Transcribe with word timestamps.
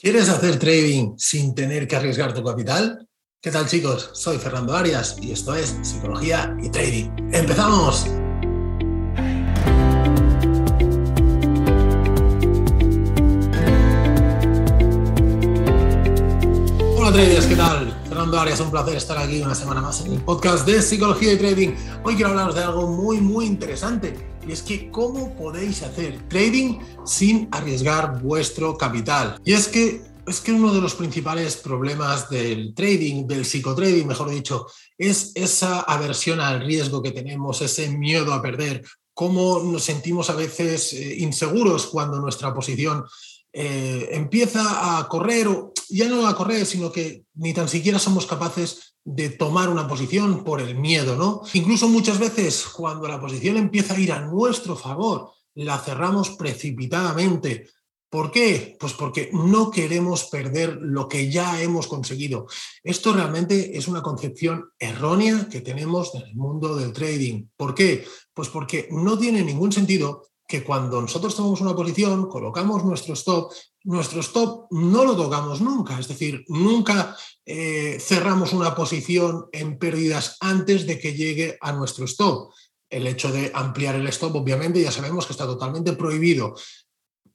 ¿Quieres 0.00 0.28
hacer 0.28 0.60
trading 0.60 1.14
sin 1.16 1.56
tener 1.56 1.88
que 1.88 1.96
arriesgar 1.96 2.32
tu 2.32 2.44
capital? 2.44 3.04
¿Qué 3.42 3.50
tal 3.50 3.66
chicos? 3.66 4.10
Soy 4.12 4.38
Fernando 4.38 4.72
Arias 4.76 5.16
y 5.20 5.32
esto 5.32 5.56
es 5.56 5.76
Psicología 5.82 6.56
y 6.62 6.70
Trading. 6.70 7.10
¡Empezamos! 7.32 8.06
Hola 16.96 17.12
traders, 17.12 17.46
¿qué 17.46 17.56
tal? 17.56 18.00
Fernando 18.08 18.38
Arias, 18.38 18.60
un 18.60 18.70
placer 18.70 18.94
estar 18.94 19.18
aquí 19.18 19.42
una 19.42 19.56
semana 19.56 19.80
más 19.80 20.06
en 20.06 20.12
el 20.12 20.20
podcast 20.20 20.64
de 20.64 20.80
Psicología 20.80 21.32
y 21.32 21.38
Trading. 21.38 21.74
Hoy 22.04 22.14
quiero 22.14 22.30
hablaros 22.30 22.54
de 22.54 22.62
algo 22.62 22.86
muy, 22.86 23.20
muy 23.20 23.46
interesante 23.46 24.37
y 24.48 24.52
es 24.52 24.62
que 24.62 24.90
cómo 24.90 25.36
podéis 25.36 25.82
hacer 25.82 26.26
trading 26.28 26.78
sin 27.04 27.48
arriesgar 27.52 28.22
vuestro 28.22 28.76
capital. 28.78 29.38
Y 29.44 29.52
es 29.52 29.68
que 29.68 30.00
es 30.26 30.40
que 30.40 30.52
uno 30.52 30.74
de 30.74 30.80
los 30.82 30.94
principales 30.94 31.56
problemas 31.56 32.28
del 32.28 32.74
trading, 32.74 33.26
del 33.26 33.46
psicotrading, 33.46 34.06
mejor 34.06 34.28
dicho, 34.28 34.66
es 34.98 35.32
esa 35.34 35.80
aversión 35.80 36.40
al 36.40 36.60
riesgo 36.60 37.02
que 37.02 37.12
tenemos, 37.12 37.62
ese 37.62 37.88
miedo 37.88 38.34
a 38.34 38.42
perder, 38.42 38.84
cómo 39.14 39.60
nos 39.60 39.84
sentimos 39.84 40.28
a 40.28 40.34
veces 40.34 40.92
eh, 40.92 41.16
inseguros 41.18 41.86
cuando 41.86 42.20
nuestra 42.20 42.52
posición 42.52 43.04
eh, 43.52 44.10
empieza 44.12 44.98
a 44.98 45.08
correr, 45.08 45.48
o 45.48 45.72
ya 45.88 46.08
no 46.08 46.26
a 46.26 46.36
correr, 46.36 46.66
sino 46.66 46.92
que 46.92 47.24
ni 47.34 47.52
tan 47.54 47.68
siquiera 47.68 47.98
somos 47.98 48.26
capaces 48.26 48.94
de 49.04 49.30
tomar 49.30 49.68
una 49.68 49.88
posición 49.88 50.44
por 50.44 50.60
el 50.60 50.74
miedo, 50.74 51.16
¿no? 51.16 51.42
Incluso 51.54 51.88
muchas 51.88 52.18
veces 52.18 52.64
cuando 52.64 53.08
la 53.08 53.20
posición 53.20 53.56
empieza 53.56 53.94
a 53.94 54.00
ir 54.00 54.12
a 54.12 54.20
nuestro 54.20 54.76
favor, 54.76 55.30
la 55.54 55.78
cerramos 55.78 56.30
precipitadamente. 56.30 57.68
¿Por 58.10 58.30
qué? 58.30 58.76
Pues 58.80 58.94
porque 58.94 59.28
no 59.32 59.70
queremos 59.70 60.24
perder 60.24 60.78
lo 60.80 61.08
que 61.08 61.30
ya 61.30 61.60
hemos 61.60 61.86
conseguido. 61.86 62.46
Esto 62.82 63.12
realmente 63.12 63.76
es 63.76 63.86
una 63.86 64.02
concepción 64.02 64.70
errónea 64.78 65.48
que 65.50 65.60
tenemos 65.60 66.14
en 66.14 66.22
el 66.22 66.34
mundo 66.34 66.74
del 66.74 66.92
trading. 66.92 67.48
¿Por 67.56 67.74
qué? 67.74 68.06
Pues 68.32 68.48
porque 68.48 68.88
no 68.90 69.18
tiene 69.18 69.42
ningún 69.42 69.72
sentido 69.72 70.28
que 70.48 70.64
cuando 70.64 71.00
nosotros 71.02 71.36
tomamos 71.36 71.60
una 71.60 71.76
posición, 71.76 72.26
colocamos 72.26 72.82
nuestro 72.82 73.12
stop, 73.12 73.52
nuestro 73.84 74.20
stop 74.20 74.66
no 74.70 75.04
lo 75.04 75.14
tocamos 75.14 75.60
nunca, 75.60 76.00
es 76.00 76.08
decir, 76.08 76.42
nunca 76.48 77.14
eh, 77.44 77.98
cerramos 78.00 78.54
una 78.54 78.74
posición 78.74 79.46
en 79.52 79.78
pérdidas 79.78 80.38
antes 80.40 80.86
de 80.86 80.98
que 80.98 81.12
llegue 81.12 81.58
a 81.60 81.72
nuestro 81.72 82.06
stop. 82.06 82.50
El 82.88 83.06
hecho 83.06 83.30
de 83.30 83.50
ampliar 83.54 83.96
el 83.96 84.08
stop, 84.08 84.36
obviamente, 84.36 84.80
ya 84.80 84.90
sabemos 84.90 85.26
que 85.26 85.34
está 85.34 85.44
totalmente 85.44 85.92
prohibido. 85.92 86.54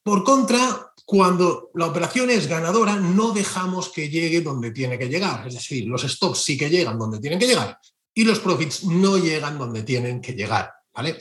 Por 0.01 0.23
contra, 0.23 0.91
cuando 1.05 1.69
la 1.75 1.85
operación 1.85 2.31
es 2.31 2.47
ganadora, 2.47 2.95
no 2.95 3.31
dejamos 3.31 3.89
que 3.89 4.09
llegue 4.09 4.41
donde 4.41 4.71
tiene 4.71 4.97
que 4.97 5.07
llegar. 5.07 5.47
Es 5.47 5.53
decir, 5.53 5.85
los 5.87 6.01
stops 6.01 6.43
sí 6.43 6.57
que 6.57 6.71
llegan 6.71 6.97
donde 6.97 7.19
tienen 7.19 7.37
que 7.37 7.47
llegar 7.47 7.77
y 8.15 8.23
los 8.23 8.39
profits 8.39 8.85
no 8.85 9.17
llegan 9.17 9.59
donde 9.59 9.83
tienen 9.83 10.19
que 10.19 10.33
llegar. 10.33 10.71
¿vale? 10.93 11.17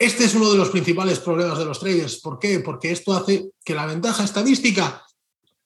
Este 0.00 0.24
es 0.24 0.34
uno 0.34 0.50
de 0.50 0.56
los 0.56 0.70
principales 0.70 1.18
problemas 1.18 1.58
de 1.58 1.66
los 1.66 1.78
traders. 1.78 2.22
¿Por 2.22 2.38
qué? 2.38 2.60
Porque 2.60 2.90
esto 2.90 3.12
hace 3.12 3.50
que 3.62 3.74
la 3.74 3.84
ventaja 3.84 4.24
estadística 4.24 5.04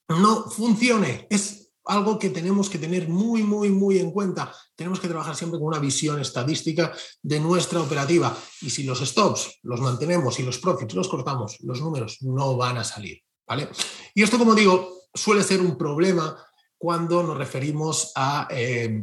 no 0.09 0.51
funcione. 0.51 1.29
Es 1.31 1.71
algo 1.85 2.19
que 2.19 2.31
tenemos 2.31 2.69
que 2.69 2.79
tener 2.79 3.09
muy, 3.09 3.45
muy, 3.45 3.71
muy 3.71 4.01
en 4.01 4.11
cuenta. 4.11 4.53
Tenemos 4.75 4.99
que 4.99 5.07
trabajar 5.07 5.37
siempre 5.37 5.61
con 5.61 5.69
una 5.69 5.79
visión 5.79 6.21
estadística 6.21 6.93
de 7.23 7.39
nuestra 7.39 7.81
operativa. 7.81 8.37
Y 8.61 8.71
si 8.71 8.83
los 8.83 8.99
stops 8.99 9.61
los 9.63 9.81
mantenemos 9.81 10.41
y 10.41 10.43
los 10.43 10.59
profits 10.59 10.95
los 10.95 11.07
cortamos, 11.07 11.59
los 11.61 11.81
números 11.81 12.19
no 12.23 12.57
van 12.57 12.79
a 12.79 12.83
salir. 12.83 13.23
¿vale? 13.47 13.69
Y 14.17 14.25
esto, 14.25 14.37
como 14.37 14.57
digo, 14.57 15.03
suele 15.15 15.45
ser 15.45 15.61
un 15.61 15.79
problema 15.79 16.37
cuando 16.77 17.23
nos 17.23 17.39
referimos 17.39 18.11
a 18.17 18.49
eh, 18.51 19.01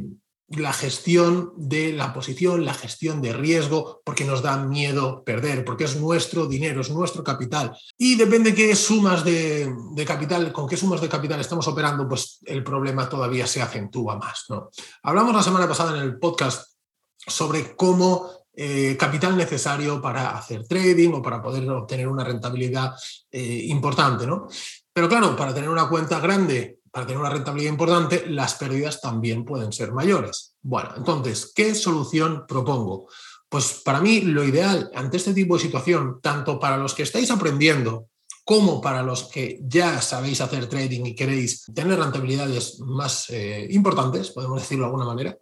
la 0.58 0.74
gestión 0.74 1.54
de 1.56 1.94
la 1.94 2.14
posición, 2.14 2.66
la 2.66 2.74
gestión 2.74 3.22
de 3.22 3.34
riesgo, 3.34 4.02
porque 4.04 4.26
nos 4.26 4.42
da 4.42 4.58
miedo 4.58 5.24
perder, 5.24 5.64
porque 5.64 5.86
es 5.86 5.96
nuestro 5.96 6.46
dinero, 6.46 6.82
es 6.82 6.90
nuestro 6.90 7.24
capital. 7.24 7.76
Y 7.98 8.16
depende 8.16 8.54
qué 8.54 8.76
sumas 8.76 9.24
de, 9.24 9.74
capital, 10.06 10.52
con 10.52 10.68
qué 10.68 10.76
sumas 10.76 11.02
de 11.02 11.10
capital 11.10 11.40
estamos 11.40 11.68
operando, 11.68 12.08
pues 12.08 12.40
el 12.46 12.64
problema 12.64 13.08
todavía 13.08 13.48
se 13.48 13.62
acentúa 13.62 14.18
más. 14.18 14.46
¿no? 14.50 14.70
Hablamos 15.04 15.34
la 15.34 15.44
semana 15.44 15.68
pasada 15.68 15.98
en 15.98 16.04
el 16.04 16.20
podcast 16.20 16.72
sobre 17.16 17.76
cómo 17.76 18.30
eh, 18.54 18.98
capital 19.00 19.38
necesario 19.38 20.02
para 20.02 20.38
hacer 20.38 20.68
trading 20.68 21.14
o 21.14 21.22
para 21.22 21.42
poder 21.42 21.70
obtener 21.70 22.08
una 22.08 22.24
rentabilidad 22.24 22.94
eh, 23.32 23.64
importante. 23.68 24.28
¿no? 24.28 24.48
Pero 24.92 25.08
claro, 25.08 25.36
para 25.36 25.54
tener 25.54 25.70
una 25.70 25.88
cuenta 25.88 26.20
grande 26.20 26.81
para 26.92 27.08
tener 27.08 27.20
una 27.20 27.30
rentabilidad 27.30 27.72
importante, 27.72 28.26
las 28.28 28.56
pérdidas 28.56 29.00
también 29.00 29.46
pueden 29.46 29.72
ser 29.72 29.94
mayores. 29.94 30.56
Bueno, 30.62 30.90
entonces, 30.98 31.52
¿qué 31.56 31.74
solución 31.74 32.46
propongo? 32.48 33.08
Pues 33.48 33.82
para 33.84 34.02
mí 34.02 34.22
lo 34.22 34.44
ideal 34.44 34.92
ante 34.94 35.18
este 35.18 35.34
tipo 35.34 35.56
de 35.56 35.64
situación, 35.64 36.20
tanto 36.22 36.60
para 36.60 36.78
los 36.78 36.94
que 36.94 37.04
estáis 37.04 37.32
aprendiendo 37.32 38.08
como 38.44 38.82
para 38.82 39.04
los 39.04 39.26
que 39.26 39.60
ya 39.64 40.02
sabéis 40.02 40.42
hacer 40.42 40.68
trading 40.68 41.06
y 41.06 41.16
queréis 41.16 41.66
tener 41.74 42.00
rentabilidades 42.00 42.80
más 42.80 43.30
eh, 43.30 43.68
importantes, 43.70 44.32
podemos 44.32 44.62
decirlo 44.62 44.86
de 44.86 44.88
alguna 44.88 45.06
manera, 45.06 45.38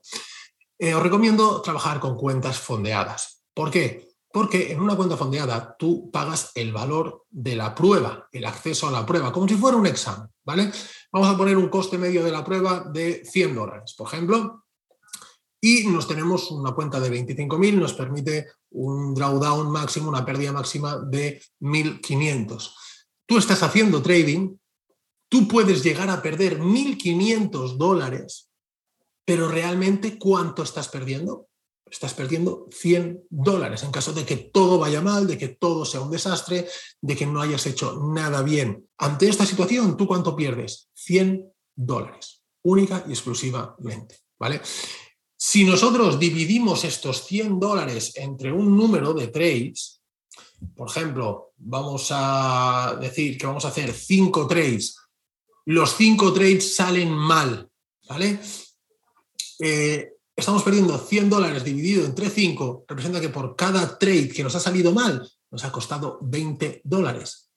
eh, 0.77 0.93
os 0.93 1.01
recomiendo 1.01 1.61
trabajar 1.61 1.99
con 1.99 2.15
cuentas 2.15 2.59
fondeadas. 2.59 3.41
¿Por 3.53 3.71
qué? 3.71 4.08
Porque 4.31 4.71
en 4.71 4.79
una 4.79 4.95
cuenta 4.95 5.17
fondeada 5.17 5.75
tú 5.77 6.11
pagas 6.11 6.51
el 6.55 6.71
valor 6.71 7.25
de 7.29 7.55
la 7.55 7.73
prueba, 7.73 8.27
el 8.31 8.45
acceso 8.45 8.87
a 8.87 8.91
la 8.91 9.05
prueba, 9.05 9.31
como 9.31 9.47
si 9.47 9.55
fuera 9.55 9.77
un 9.77 9.87
examen, 9.87 10.29
¿vale? 10.43 10.71
Vamos 11.11 11.29
a 11.29 11.37
poner 11.37 11.57
un 11.57 11.69
coste 11.69 11.97
medio 11.97 12.23
de 12.23 12.31
la 12.31 12.43
prueba 12.43 12.83
de 12.91 13.25
100 13.25 13.55
dólares, 13.55 13.95
por 13.97 14.07
ejemplo, 14.07 14.65
y 15.61 15.87
nos 15.87 16.07
tenemos 16.07 16.51
una 16.51 16.71
cuenta 16.71 16.99
de 16.99 17.11
25.000, 17.11 17.73
nos 17.75 17.93
permite 17.93 18.47
un 18.71 19.13
drawdown 19.13 19.71
máximo, 19.71 20.09
una 20.09 20.25
pérdida 20.25 20.53
máxima 20.53 20.97
de 20.97 21.41
1.500. 21.59 22.73
Tú 23.25 23.37
estás 23.37 23.61
haciendo 23.63 24.01
trading, 24.01 24.55
tú 25.27 25.47
puedes 25.47 25.83
llegar 25.83 26.09
a 26.09 26.21
perder 26.21 26.59
1.500 26.59 27.77
dólares, 27.77 28.49
pero 29.25 29.49
realmente 29.49 30.17
¿cuánto 30.17 30.63
estás 30.63 30.87
perdiendo? 30.87 31.48
Estás 31.91 32.13
perdiendo 32.13 32.67
100 32.71 33.27
dólares 33.29 33.83
en 33.83 33.91
caso 33.91 34.13
de 34.13 34.25
que 34.25 34.35
todo 34.37 34.79
vaya 34.79 35.01
mal, 35.01 35.27
de 35.27 35.37
que 35.37 35.49
todo 35.49 35.85
sea 35.85 36.01
un 36.01 36.11
desastre, 36.11 36.67
de 37.01 37.15
que 37.15 37.25
no 37.25 37.41
hayas 37.41 37.65
hecho 37.65 37.99
nada 38.13 38.41
bien. 38.41 38.87
Ante 38.97 39.27
esta 39.27 39.45
situación, 39.45 39.97
¿tú 39.97 40.07
cuánto 40.07 40.35
pierdes? 40.35 40.89
100 40.93 41.51
dólares, 41.75 42.43
única 42.63 43.03
y 43.07 43.11
exclusivamente. 43.11 44.19
¿vale? 44.39 44.61
Si 45.37 45.63
nosotros 45.63 46.19
dividimos 46.19 46.83
estos 46.83 47.25
100 47.25 47.59
dólares 47.59 48.13
entre 48.15 48.51
un 48.51 48.75
número 48.75 49.13
de 49.13 49.27
trades, 49.27 50.01
por 50.75 50.89
ejemplo, 50.89 51.53
vamos 51.57 52.09
a 52.11 52.97
decir 52.99 53.37
que 53.37 53.47
vamos 53.47 53.65
a 53.65 53.69
hacer 53.69 53.93
5 53.93 54.47
trades, 54.47 54.97
los 55.65 55.95
5 55.95 56.33
trades 56.33 56.75
salen 56.75 57.11
mal, 57.11 57.69
¿vale? 58.07 58.39
Eh, 59.59 60.13
estamos 60.39 60.63
perdiendo 60.63 60.97
100 60.97 61.29
dólares 61.29 61.63
dividido 61.63 62.05
entre 62.05 62.29
5, 62.29 62.85
representa 62.87 63.21
que 63.21 63.29
por 63.29 63.55
cada 63.55 63.97
trade 63.97 64.29
que 64.29 64.43
nos 64.43 64.55
ha 64.55 64.59
salido 64.59 64.91
mal, 64.91 65.29
nos 65.51 65.63
ha 65.63 65.71
costado 65.71 66.19
20 66.21 66.81
dólares. 66.83 67.51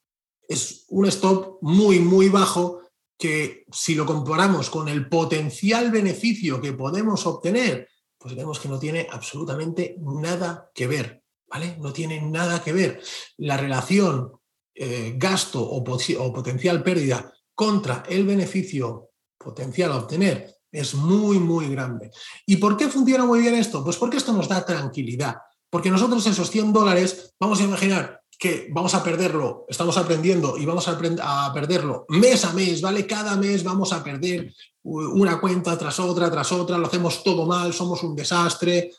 Es 0.48 0.84
un 0.88 1.06
stop 1.06 1.59
muy, 1.62 1.98
muy 2.00 2.28
bajo 2.28 2.81
que 3.19 3.65
si 3.70 3.94
lo 3.94 4.04
comparamos 4.04 4.69
con 4.69 4.88
el 4.88 5.09
potencial 5.09 5.91
beneficio 5.91 6.60
que 6.60 6.72
podemos 6.72 7.25
obtener, 7.26 7.88
pues 8.19 8.34
vemos 8.34 8.59
que 8.59 8.69
no 8.69 8.78
tiene 8.78 9.06
absolutamente 9.10 9.97
nada 9.99 10.70
que 10.75 10.87
ver, 10.87 11.22
¿vale? 11.47 11.76
No 11.78 11.93
tiene 11.93 12.20
nada 12.20 12.62
que 12.62 12.72
ver. 12.72 13.00
La 13.37 13.56
relación 13.56 14.32
eh, 14.75 15.14
gasto 15.16 15.62
o, 15.62 15.82
o 15.82 16.32
potencial 16.32 16.82
pérdida 16.82 17.32
contra 17.54 18.03
el 18.09 18.25
beneficio 18.25 19.11
potencial 19.38 19.93
a 19.93 19.99
obtener 19.99 20.62
es 20.72 20.94
muy, 20.94 21.38
muy 21.38 21.69
grande. 21.69 22.10
¿Y 22.46 22.56
por 22.56 22.76
qué 22.76 22.88
funciona 22.88 23.26
muy 23.26 23.40
bien 23.40 23.54
esto? 23.54 23.84
Pues 23.84 23.96
porque 23.98 24.16
esto 24.16 24.32
nos 24.32 24.48
da 24.48 24.64
tranquilidad. 24.64 25.36
Porque 25.70 25.90
nosotros 25.90 26.26
esos 26.26 26.50
100 26.50 26.72
dólares, 26.72 27.34
vamos 27.38 27.60
a 27.60 27.64
imaginar 27.64 28.22
que 28.38 28.69
vamos 28.72 28.92
a 28.94 29.04
perderlo, 29.04 29.66
estamos 29.69 29.96
aprendiendo 29.96 30.58
y 30.58 30.66
vamos 30.66 30.88
a, 30.88 30.98
a 31.22 31.52
perderlo 31.54 32.06
mes 32.08 32.44
a 32.44 32.52
mes, 32.52 32.80
¿vale? 32.80 33.06
Cada 33.06 33.36
mes 33.36 33.62
vamos 33.62 33.92
a 33.92 34.02
perder 34.02 34.52
una 34.82 35.40
cuenta 35.40 35.78
tras 35.78 36.00
otra, 36.00 36.28
tras 36.28 36.50
otra, 36.50 36.76
lo 36.76 36.88
hacemos 36.88 37.22
todo 37.22 37.46
mal, 37.46 37.72
somos 37.72 38.02
un 38.02 38.16
desastre. 38.16 38.90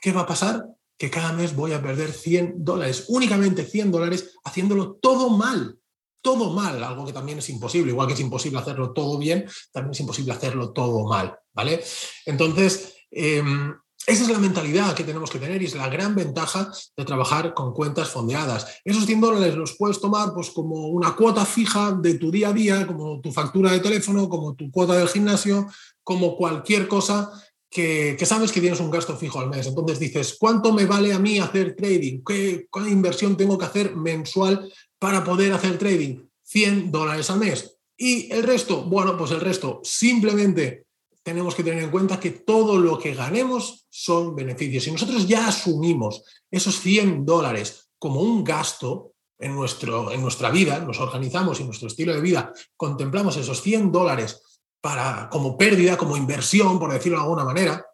¿Qué 0.00 0.10
va 0.10 0.22
a 0.22 0.26
pasar? 0.26 0.66
Que 0.98 1.10
cada 1.10 1.32
mes 1.32 1.54
voy 1.54 1.72
a 1.72 1.82
perder 1.82 2.10
100 2.10 2.64
dólares, 2.64 3.04
únicamente 3.08 3.64
100 3.64 3.92
dólares, 3.92 4.36
haciéndolo 4.42 4.94
todo 4.94 5.30
mal 5.30 5.78
todo 6.24 6.50
mal, 6.50 6.82
algo 6.82 7.04
que 7.04 7.12
también 7.12 7.38
es 7.38 7.50
imposible, 7.50 7.92
igual 7.92 8.06
que 8.06 8.14
es 8.14 8.20
imposible 8.20 8.58
hacerlo 8.58 8.92
todo 8.92 9.18
bien, 9.18 9.44
también 9.70 9.92
es 9.92 10.00
imposible 10.00 10.32
hacerlo 10.32 10.72
todo 10.72 11.06
mal, 11.06 11.38
¿vale? 11.52 11.84
Entonces, 12.24 12.96
em, 13.10 13.74
Esa 14.06 14.24
es 14.24 14.28
la 14.28 14.38
mentalidad 14.38 14.94
que 14.94 15.02
tenemos 15.02 15.30
que 15.30 15.38
tener 15.38 15.62
y 15.62 15.64
es 15.64 15.74
la 15.74 15.88
gran 15.88 16.14
ventaja 16.14 16.70
de 16.94 17.06
trabajar 17.06 17.54
con 17.54 17.72
cuentas 17.72 18.10
fondeadas. 18.10 18.66
Esos 18.84 19.06
100 19.06 19.18
dólares 19.18 19.54
los 19.54 19.78
puedes 19.78 19.98
tomar 19.98 20.34
pues, 20.34 20.50
como 20.50 20.88
una 20.88 21.16
cuota 21.16 21.46
fija 21.46 21.92
de 21.92 22.18
tu 22.18 22.30
día 22.30 22.48
a 22.48 22.52
día, 22.52 22.86
como 22.86 23.22
tu 23.22 23.32
factura 23.32 23.72
de 23.72 23.80
teléfono, 23.80 24.28
como 24.28 24.54
tu 24.54 24.70
cuota 24.70 24.94
del 24.94 25.08
gimnasio, 25.08 25.68
como 26.02 26.36
cualquier 26.36 26.86
cosa 26.86 27.32
que, 27.70 28.16
sabes 28.26 28.52
que 28.52 28.60
tienes 28.60 28.80
un 28.80 28.90
gasto 28.90 29.16
fijo 29.16 29.40
al 29.40 29.48
mes. 29.48 29.66
Entonces 29.66 29.98
dices, 29.98 30.36
¿cuánto 30.38 30.72
me 30.72 30.84
vale 30.84 31.12
a 31.14 31.18
mí 31.18 31.38
hacer 31.38 31.74
trading? 31.74 32.22
¿Qué, 32.24 32.66
¿Cuál 32.70 32.88
inversión 32.88 33.38
tengo 33.38 33.56
que 33.56 33.64
hacer 33.64 33.96
mensual 33.96 34.70
para 35.04 35.22
poder 35.22 35.52
hacer 35.52 35.76
trading? 35.76 36.16
100 36.44 36.90
dólares 36.90 37.28
al 37.28 37.38
mes. 37.38 37.78
Y 37.94 38.32
el 38.32 38.42
resto, 38.42 38.84
bueno, 38.84 39.18
pues 39.18 39.32
el 39.32 39.40
resto 39.42 39.82
simplemente 39.84 40.86
tenemos 41.22 41.54
que 41.54 41.62
tener 41.62 41.84
en 41.84 41.90
cuenta 41.90 42.18
que 42.18 42.30
todo 42.30 42.78
lo 42.78 42.98
que 42.98 43.12
ganemos 43.12 43.84
son 43.90 44.34
beneficios. 44.34 44.84
Si 44.84 44.90
nosotros 44.90 45.28
ya 45.28 45.48
asumimos 45.48 46.24
esos 46.50 46.80
100 46.80 47.26
dólares 47.26 47.90
como 47.98 48.22
un 48.22 48.42
gasto 48.42 49.12
en, 49.38 49.54
nuestro, 49.54 50.10
en 50.10 50.22
nuestra 50.22 50.48
vida, 50.48 50.78
nos 50.78 50.98
organizamos 50.98 51.60
y 51.60 51.64
nuestro 51.64 51.88
estilo 51.88 52.14
de 52.14 52.22
vida, 52.22 52.54
contemplamos 52.74 53.36
esos 53.36 53.60
100 53.60 53.92
dólares 53.92 54.40
para, 54.80 55.28
como 55.28 55.58
pérdida, 55.58 55.98
como 55.98 56.16
inversión, 56.16 56.78
por 56.78 56.90
decirlo 56.90 57.18
de 57.18 57.24
alguna 57.24 57.44
manera, 57.44 57.84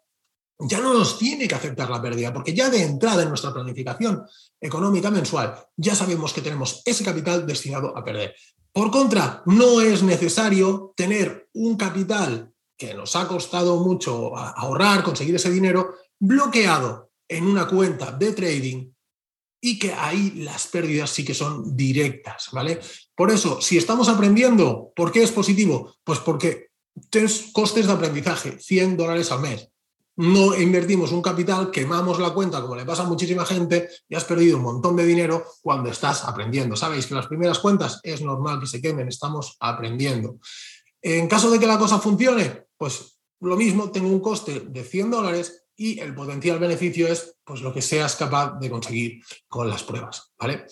ya 0.61 0.79
no 0.79 0.93
nos 0.93 1.17
tiene 1.17 1.47
que 1.47 1.55
aceptar 1.55 1.89
la 1.89 2.01
pérdida, 2.01 2.31
porque 2.33 2.53
ya 2.53 2.69
de 2.69 2.83
entrada 2.83 3.23
en 3.23 3.29
nuestra 3.29 3.53
planificación 3.53 4.23
económica 4.59 5.09
mensual 5.09 5.55
ya 5.75 5.95
sabemos 5.95 6.33
que 6.33 6.41
tenemos 6.41 6.81
ese 6.85 7.03
capital 7.03 7.45
destinado 7.45 7.97
a 7.97 8.03
perder. 8.03 8.35
Por 8.71 8.91
contra, 8.91 9.41
no 9.45 9.81
es 9.81 10.03
necesario 10.03 10.93
tener 10.95 11.49
un 11.53 11.75
capital 11.75 12.53
que 12.77 12.93
nos 12.93 13.15
ha 13.15 13.27
costado 13.27 13.77
mucho 13.77 14.35
ahorrar, 14.35 15.03
conseguir 15.03 15.35
ese 15.35 15.51
dinero, 15.51 15.95
bloqueado 16.19 17.11
en 17.27 17.45
una 17.45 17.67
cuenta 17.67 18.11
de 18.11 18.31
trading 18.33 18.91
y 19.61 19.77
que 19.77 19.93
ahí 19.93 20.31
las 20.37 20.67
pérdidas 20.67 21.11
sí 21.11 21.23
que 21.23 21.33
son 21.33 21.75
directas, 21.75 22.49
¿vale? 22.51 22.79
Por 23.15 23.29
eso, 23.29 23.61
si 23.61 23.77
estamos 23.77 24.09
aprendiendo, 24.09 24.91
¿por 24.95 25.11
qué 25.11 25.21
es 25.21 25.31
positivo? 25.31 25.95
Pues 26.03 26.19
porque 26.19 26.71
tienes 27.09 27.49
costes 27.53 27.87
de 27.87 27.93
aprendizaje, 27.93 28.57
100 28.59 28.97
dólares 28.97 29.31
al 29.31 29.41
mes. 29.41 29.70
No 30.21 30.55
invertimos 30.55 31.11
un 31.13 31.21
capital, 31.23 31.71
quemamos 31.71 32.19
la 32.19 32.29
cuenta, 32.29 32.61
como 32.61 32.75
le 32.75 32.85
pasa 32.85 33.01
a 33.01 33.07
muchísima 33.07 33.43
gente, 33.43 33.89
y 34.07 34.13
has 34.13 34.23
perdido 34.23 34.57
un 34.57 34.63
montón 34.63 34.95
de 34.95 35.03
dinero 35.03 35.43
cuando 35.63 35.89
estás 35.89 36.25
aprendiendo. 36.25 36.75
Sabéis 36.75 37.07
que 37.07 37.15
las 37.15 37.25
primeras 37.25 37.57
cuentas 37.57 37.99
es 38.03 38.21
normal 38.21 38.59
que 38.59 38.67
se 38.67 38.79
quemen, 38.79 39.07
estamos 39.07 39.57
aprendiendo. 39.59 40.37
En 41.01 41.27
caso 41.27 41.49
de 41.49 41.57
que 41.57 41.65
la 41.65 41.79
cosa 41.79 41.97
funcione, 41.97 42.67
pues 42.77 43.17
lo 43.39 43.57
mismo, 43.57 43.89
tengo 43.89 44.09
un 44.09 44.19
coste 44.19 44.59
de 44.59 44.83
100 44.83 45.09
dólares 45.09 45.65
y 45.75 45.99
el 45.99 46.13
potencial 46.13 46.59
beneficio 46.59 47.07
es 47.07 47.37
pues, 47.43 47.61
lo 47.61 47.73
que 47.73 47.81
seas 47.81 48.15
capaz 48.15 48.59
de 48.59 48.69
conseguir 48.69 49.23
con 49.47 49.67
las 49.67 49.81
pruebas. 49.81 50.31
¿vale? 50.37 50.67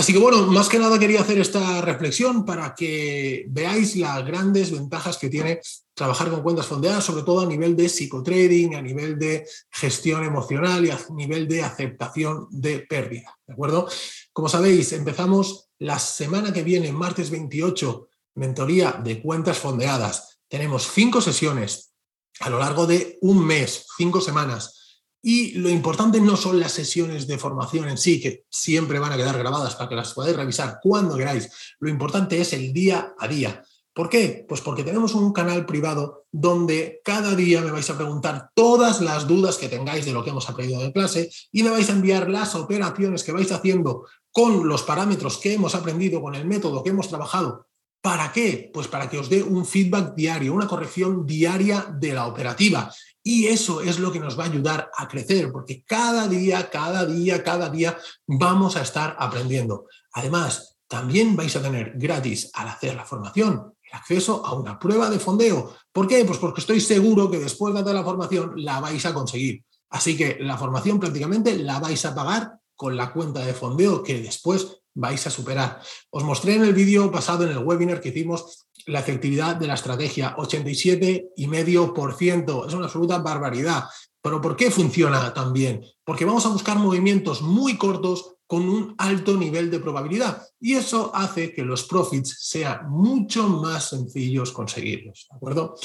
Así 0.00 0.14
que 0.14 0.18
bueno, 0.18 0.46
más 0.46 0.70
que 0.70 0.78
nada 0.78 0.98
quería 0.98 1.20
hacer 1.20 1.38
esta 1.38 1.82
reflexión 1.82 2.46
para 2.46 2.74
que 2.74 3.44
veáis 3.50 3.96
las 3.96 4.24
grandes 4.24 4.72
ventajas 4.72 5.18
que 5.18 5.28
tiene 5.28 5.60
trabajar 5.92 6.30
con 6.30 6.40
cuentas 6.40 6.64
fondeadas, 6.64 7.04
sobre 7.04 7.22
todo 7.22 7.42
a 7.42 7.46
nivel 7.46 7.76
de 7.76 7.86
psicotrading, 7.86 8.76
a 8.76 8.80
nivel 8.80 9.18
de 9.18 9.46
gestión 9.70 10.24
emocional 10.24 10.86
y 10.86 10.90
a 10.90 10.98
nivel 11.10 11.46
de 11.46 11.62
aceptación 11.62 12.46
de 12.50 12.78
pérdida. 12.78 13.38
¿De 13.46 13.52
acuerdo? 13.52 13.90
Como 14.32 14.48
sabéis, 14.48 14.94
empezamos 14.94 15.68
la 15.78 15.98
semana 15.98 16.50
que 16.50 16.62
viene, 16.62 16.92
martes 16.92 17.28
28, 17.28 18.08
mentoría 18.36 18.92
de 19.04 19.20
cuentas 19.20 19.58
fondeadas. 19.58 20.40
Tenemos 20.48 20.90
cinco 20.90 21.20
sesiones 21.20 21.92
a 22.40 22.48
lo 22.48 22.58
largo 22.58 22.86
de 22.86 23.18
un 23.20 23.44
mes, 23.44 23.84
cinco 23.98 24.22
semanas. 24.22 24.79
Y 25.22 25.52
lo 25.52 25.68
importante 25.68 26.20
no 26.20 26.36
son 26.36 26.58
las 26.58 26.72
sesiones 26.72 27.26
de 27.26 27.38
formación 27.38 27.88
en 27.88 27.98
sí, 27.98 28.20
que 28.20 28.44
siempre 28.48 28.98
van 28.98 29.12
a 29.12 29.16
quedar 29.16 29.38
grabadas 29.38 29.74
para 29.74 29.88
que 29.88 29.96
las 29.96 30.14
podáis 30.14 30.36
revisar 30.36 30.78
cuando 30.82 31.16
queráis. 31.16 31.50
Lo 31.78 31.90
importante 31.90 32.40
es 32.40 32.52
el 32.52 32.72
día 32.72 33.14
a 33.18 33.28
día. 33.28 33.62
¿Por 33.92 34.08
qué? 34.08 34.46
Pues 34.48 34.60
porque 34.60 34.84
tenemos 34.84 35.14
un 35.14 35.32
canal 35.32 35.66
privado 35.66 36.24
donde 36.32 37.00
cada 37.04 37.34
día 37.34 37.60
me 37.60 37.72
vais 37.72 37.90
a 37.90 37.96
preguntar 37.96 38.50
todas 38.54 39.00
las 39.00 39.26
dudas 39.26 39.58
que 39.58 39.68
tengáis 39.68 40.04
de 40.06 40.12
lo 40.12 40.24
que 40.24 40.30
hemos 40.30 40.48
aprendido 40.48 40.82
en 40.82 40.92
clase 40.92 41.30
y 41.52 41.62
me 41.62 41.70
vais 41.70 41.90
a 41.90 41.92
enviar 41.92 42.30
las 42.30 42.54
operaciones 42.54 43.24
que 43.24 43.32
vais 43.32 43.50
haciendo 43.50 44.06
con 44.30 44.68
los 44.68 44.84
parámetros 44.84 45.38
que 45.38 45.54
hemos 45.54 45.74
aprendido, 45.74 46.22
con 46.22 46.34
el 46.34 46.46
método 46.46 46.82
que 46.82 46.90
hemos 46.90 47.08
trabajado 47.08 47.66
¿Para 48.00 48.32
qué? 48.32 48.70
Pues 48.72 48.88
para 48.88 49.10
que 49.10 49.18
os 49.18 49.28
dé 49.28 49.42
un 49.42 49.66
feedback 49.66 50.14
diario, 50.14 50.54
una 50.54 50.66
corrección 50.66 51.26
diaria 51.26 51.86
de 51.98 52.14
la 52.14 52.26
operativa. 52.26 52.90
Y 53.22 53.46
eso 53.46 53.80
es 53.80 53.98
lo 53.98 54.10
que 54.10 54.20
nos 54.20 54.38
va 54.38 54.44
a 54.44 54.48
ayudar 54.48 54.90
a 54.96 55.08
crecer, 55.08 55.52
porque 55.52 55.84
cada 55.84 56.26
día, 56.26 56.70
cada 56.70 57.04
día, 57.04 57.42
cada 57.44 57.68
día 57.68 57.98
vamos 58.26 58.76
a 58.76 58.82
estar 58.82 59.16
aprendiendo. 59.18 59.86
Además, 60.12 60.78
también 60.88 61.36
vais 61.36 61.54
a 61.56 61.62
tener 61.62 61.92
gratis 61.96 62.50
al 62.54 62.68
hacer 62.68 62.94
la 62.94 63.04
formación 63.04 63.74
el 63.90 63.98
acceso 63.98 64.44
a 64.44 64.54
una 64.54 64.78
prueba 64.78 65.10
de 65.10 65.18
fondeo. 65.18 65.74
¿Por 65.92 66.06
qué? 66.06 66.24
Pues 66.24 66.38
porque 66.38 66.60
estoy 66.60 66.80
seguro 66.80 67.30
que 67.30 67.38
después 67.38 67.74
de 67.74 67.92
la 67.92 68.04
formación 68.04 68.52
la 68.56 68.80
vais 68.80 69.04
a 69.04 69.14
conseguir. 69.14 69.64
Así 69.90 70.16
que 70.16 70.38
la 70.40 70.56
formación 70.56 71.00
prácticamente 71.00 71.56
la 71.56 71.80
vais 71.80 72.04
a 72.04 72.14
pagar 72.14 72.58
con 72.76 72.96
la 72.96 73.12
cuenta 73.12 73.44
de 73.44 73.52
fondeo 73.52 74.02
que 74.02 74.20
después 74.20 74.80
vais 74.94 75.26
a 75.26 75.30
superar. 75.30 75.80
Os 76.10 76.24
mostré 76.24 76.54
en 76.54 76.64
el 76.64 76.72
vídeo 76.72 77.10
pasado, 77.10 77.44
en 77.44 77.50
el 77.50 77.58
webinar 77.58 78.00
que 78.00 78.10
hicimos, 78.10 78.66
la 78.86 79.00
efectividad 79.00 79.56
de 79.56 79.66
la 79.66 79.74
estrategia, 79.74 80.36
87,5%. 80.36 82.66
Es 82.66 82.74
una 82.74 82.86
absoluta 82.86 83.18
barbaridad. 83.18 83.84
¿Pero 84.22 84.40
por 84.40 84.56
qué 84.56 84.70
funciona 84.70 85.32
tan 85.32 85.52
bien? 85.52 85.84
Porque 86.04 86.24
vamos 86.24 86.46
a 86.46 86.50
buscar 86.50 86.78
movimientos 86.78 87.42
muy 87.42 87.76
cortos 87.76 88.36
con 88.50 88.68
un 88.68 88.96
alto 88.98 89.36
nivel 89.36 89.70
de 89.70 89.78
probabilidad 89.78 90.42
y 90.58 90.74
eso 90.74 91.12
hace 91.14 91.54
que 91.54 91.62
los 91.62 91.84
profits 91.84 92.36
sean 92.40 92.90
mucho 92.90 93.48
más 93.48 93.90
sencillos 93.90 94.50
conseguirlos, 94.50 95.28
¿de 95.30 95.36
acuerdo? 95.36 95.76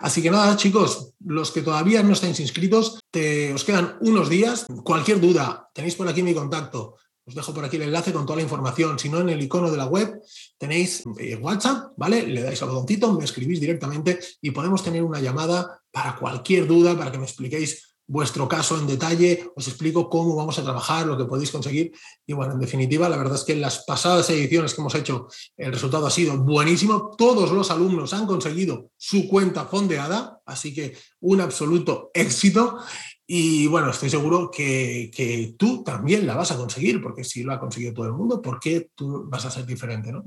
Así 0.00 0.22
que 0.22 0.30
nada, 0.30 0.56
chicos, 0.56 1.12
los 1.22 1.50
que 1.50 1.60
todavía 1.60 2.02
no 2.02 2.14
estáis 2.14 2.40
inscritos, 2.40 2.98
te, 3.10 3.52
os 3.52 3.62
quedan 3.62 3.98
unos 4.00 4.30
días. 4.30 4.64
Cualquier 4.82 5.20
duda, 5.20 5.68
tenéis 5.74 5.96
por 5.96 6.08
aquí 6.08 6.22
mi 6.22 6.34
contacto. 6.34 6.96
Os 7.26 7.34
dejo 7.34 7.54
por 7.54 7.64
aquí 7.64 7.76
el 7.76 7.82
enlace 7.82 8.12
con 8.12 8.26
toda 8.26 8.36
la 8.36 8.42
información. 8.42 8.98
Si 8.98 9.08
no, 9.08 9.20
en 9.20 9.30
el 9.30 9.42
icono 9.42 9.70
de 9.70 9.78
la 9.78 9.86
web 9.86 10.20
tenéis 10.58 11.02
eh, 11.18 11.36
WhatsApp, 11.36 11.92
¿vale? 11.96 12.26
Le 12.26 12.42
dais 12.42 12.60
al 12.62 12.68
botoncito, 12.68 13.12
me 13.14 13.24
escribís 13.24 13.60
directamente 13.60 14.18
y 14.42 14.50
podemos 14.50 14.82
tener 14.82 15.02
una 15.02 15.20
llamada 15.20 15.80
para 15.90 16.16
cualquier 16.16 16.66
duda, 16.66 16.96
para 16.96 17.10
que 17.10 17.18
me 17.18 17.24
expliquéis 17.24 17.94
vuestro 18.06 18.46
caso 18.48 18.78
en 18.78 18.86
detalle, 18.86 19.50
os 19.56 19.66
explico 19.66 20.10
cómo 20.10 20.36
vamos 20.36 20.58
a 20.58 20.62
trabajar, 20.62 21.06
lo 21.06 21.16
que 21.16 21.24
podéis 21.24 21.50
conseguir. 21.50 21.92
Y 22.26 22.32
bueno, 22.32 22.52
en 22.52 22.60
definitiva, 22.60 23.08
la 23.08 23.16
verdad 23.16 23.36
es 23.36 23.44
que 23.44 23.52
en 23.52 23.60
las 23.60 23.84
pasadas 23.84 24.28
ediciones 24.30 24.74
que 24.74 24.80
hemos 24.80 24.94
hecho, 24.94 25.28
el 25.56 25.72
resultado 25.72 26.06
ha 26.06 26.10
sido 26.10 26.36
buenísimo. 26.36 27.14
Todos 27.16 27.50
los 27.50 27.70
alumnos 27.70 28.12
han 28.12 28.26
conseguido 28.26 28.90
su 28.96 29.28
cuenta 29.28 29.64
fondeada, 29.64 30.40
así 30.44 30.74
que 30.74 30.96
un 31.20 31.40
absoluto 31.40 32.10
éxito. 32.12 32.78
Y 33.26 33.66
bueno, 33.68 33.90
estoy 33.90 34.10
seguro 34.10 34.50
que, 34.50 35.54
tú 35.58 35.82
también 35.82 36.26
la 36.26 36.34
vas 36.34 36.52
a 36.52 36.56
conseguir, 36.56 37.00
porque 37.00 37.24
si 37.24 37.42
lo 37.42 37.52
ha 37.52 37.60
conseguido 37.60 37.94
todo 37.94 38.06
el 38.06 38.12
mundo, 38.12 38.42
¿por 38.42 38.60
qué 38.60 38.90
tú 38.94 39.24
vas 39.28 39.44
a 39.46 39.50
ser 39.50 39.64
diferente? 39.64 40.12
¿no? 40.12 40.24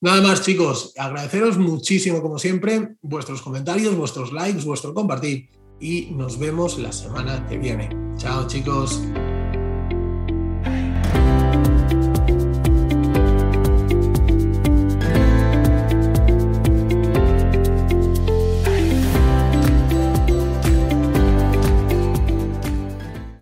Nada 0.00 0.20
más, 0.22 0.42
chicos, 0.42 0.92
agradeceros 0.96 1.58
muchísimo, 1.58 2.22
como 2.22 2.38
siempre, 2.38 2.96
vuestros 3.02 3.42
comentarios, 3.42 3.96
vuestros 3.96 4.32
likes, 4.32 4.64
vuestro 4.64 4.94
compartir 4.94 5.50
y 5.80 6.08
nos 6.12 6.38
vemos 6.38 6.78
la 6.78 6.92
semana 6.92 7.46
que 7.48 7.58
viene. 7.58 7.90
Chao, 8.16 8.46
chicos. 8.46 9.02